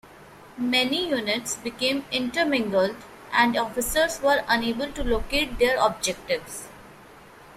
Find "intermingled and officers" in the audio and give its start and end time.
2.09-4.19